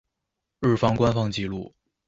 [0.61, 1.73] 日方官方紀錄